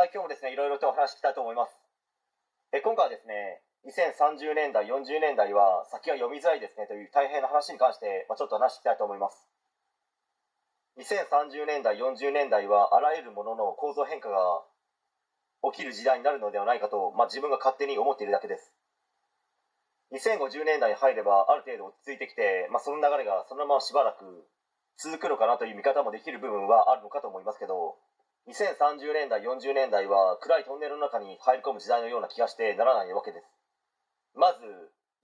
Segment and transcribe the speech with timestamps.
[0.00, 1.76] はい、今日もですね、いろいろとお話ししたいと思います。
[2.72, 9.44] え今回はですね、2030年代、40年代は先が読みづらいですねという大変な話に関して、まあ、ちょっと話していきたいと思います。
[11.04, 14.64] 2030年代、40年代はあらゆるものの構造変化が
[15.68, 18.72] 起きる時代になるのではないかと、まあ、自分が勝手に思っているだけです。
[20.16, 24.48] 2050年代に入ればある程度落ち着いてきて、まあ、その流れがそのまましばらく
[24.96, 28.00] 続くのかなという見方もできる部分はあるのかと思いますけど
[28.48, 33.46] 2030年代40年代は暗いトンネルの中に入り込む時代のような気がしてならないわけです。
[34.34, 34.60] まず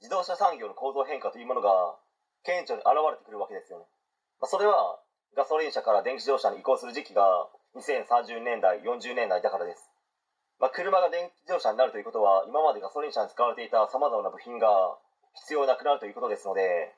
[0.00, 1.96] 自動車産業の構造変化というものが
[2.44, 3.84] 顕著に現れてくるわけですよね、
[4.40, 5.00] まあ、それは
[5.36, 9.90] ガソリン車から電気自動車に移行する時期が2030年代40年代だからです。
[10.58, 14.96] まあ、車が電気自動車になるということは今までガソリン車に使われていたさまざまな部品が
[15.44, 16.96] 必要なくなるということですので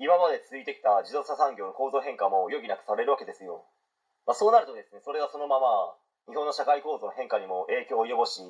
[0.00, 3.64] 今まで続いてきた自動車産業の構造変化も余儀なくされるわけですよ、
[4.26, 5.94] まあ、そうなるとですねそれがそのまま
[6.28, 8.40] 日本の社会構造の変化にも影響を及ぼし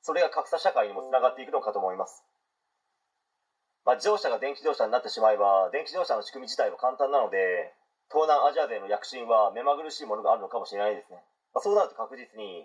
[0.00, 2.24] それが格差社会にもつながっていくのかと思います、
[3.84, 7.72] まあ、自動車が電気自動車になってしまえば電気自動車の仕組み自体は簡単なので
[8.08, 11.20] 東南アジア勢の躍進は目まぐるしいものがあるのかもしれないですね、
[11.52, 12.64] まあ、そうなると確実に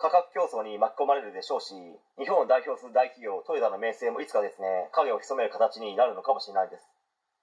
[0.00, 1.76] 価格競争に巻き込まれるでしょうし
[2.18, 6.82] 日本を代表する大企業トヨタの名声もいつかですね影を潜める形になるのかもしれないです。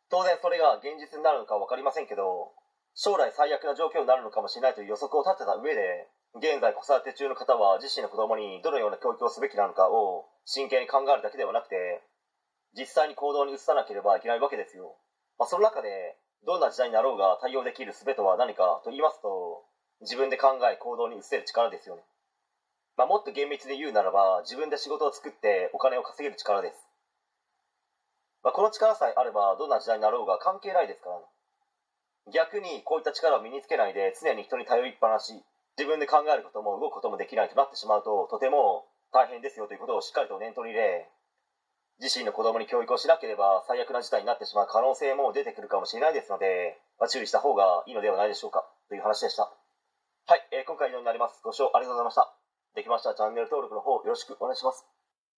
[0.10, 2.52] 当然それが現実になるのか分かりませんけど
[2.98, 12.02] 将来最悪な状況になるのかもしれないという予測を立てた上で現在子育て中の方は自身の子供にどのような教育をすべきなのかを真剣に考えるだけではなくて
[12.74, 14.98] 実際に行動に移さなければいけないわけですよ、
[15.38, 19.62] まあ、その中でどんな時代になろうが対応できる術とは何かと言いますと
[20.02, 22.02] 自分で考え行動に移せる力ですよね。
[22.98, 26.82] まあ、もっと厳密に言うならば自分で仕事を作ってお金を稼げる力です、
[28.42, 31.17] まあ、この力さえあればどんな時代になろうが関係ないですから、
[32.34, 35.34] 逆にこういった力を身につけないで常に人に頼りっぱなし
[35.78, 41.08] 自分で考えることも動くこともできないとなってしまうととても大変ですよということをしっかりと念頭に入れ
[42.00, 49.50] 自身の子供に教育をしなければ最悪な事態になってしまう可能性も出てくるかもしれないですので、まあ、注意した方がいいのではないでしょうかという話でした。
[50.28, 51.42] はい、えー、今回以上になります。
[51.44, 52.34] ご視聴ありがとうございました。
[52.76, 54.97] できましたらチャンネル登録の方よろしくお願いします。